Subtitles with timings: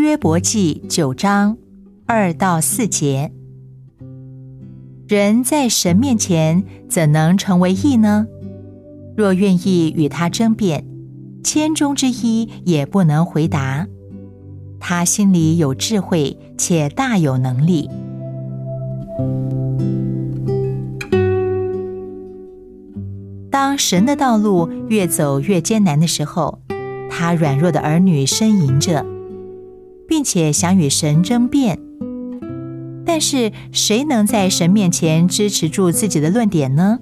[0.00, 1.58] 约伯记九章
[2.06, 3.30] 二到四节。
[5.06, 8.26] 人在神面前怎能成为义呢？
[9.16, 10.86] 若愿意与他争辩，
[11.44, 13.86] 千中之一也不能回答。
[14.78, 17.90] 他心里有智慧，且大有能力。
[23.50, 26.60] 当神的道路越走越艰难的时候，
[27.10, 29.04] 他软弱的儿女呻吟着，
[30.10, 31.78] 并且想与神争辩。
[33.06, 36.98] 但是谁能在神面前支持住自己的论点呢？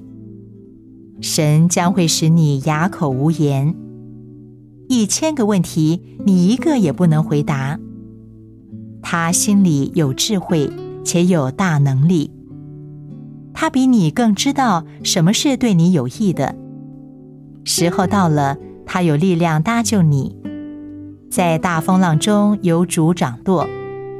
[1.22, 3.74] 神将会使你哑口无言，
[4.90, 7.80] 一千个问题你一个也不能回答。
[9.00, 10.70] 他心里有智慧，
[11.02, 12.30] 且有大能力。
[13.54, 16.54] 他比你更知道什么是对你有益的。
[17.64, 20.36] 时候到了，他有力量搭救你，
[21.30, 23.66] 在大风浪中有主掌舵。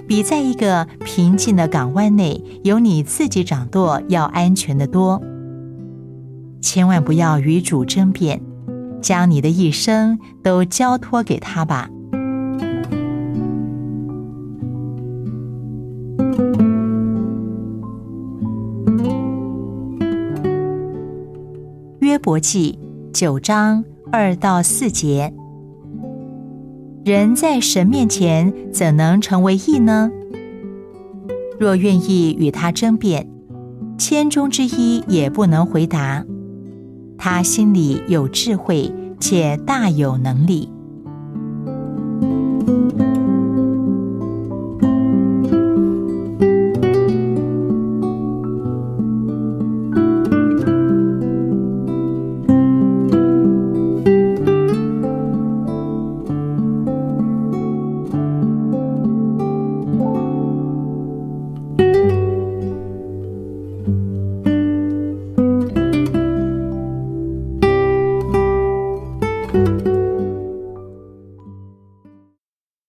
[0.07, 5.23] 比在一个平静的港湾内有你自己掌舵要安全的多。
[6.63, 8.41] 千万不要与主争辩，
[9.03, 11.91] 将你的一生都交托给他吧。
[22.01, 22.79] 约伯记
[23.13, 25.35] 九章二到四节。
[27.09, 30.11] 人在神面前怎能成为义呢？
[31.59, 33.27] 若愿意与他争辩，
[33.97, 36.27] 千中之一也不能回答。
[37.17, 40.69] 他心里有智慧，且大有能力。
[69.53, 70.08] Música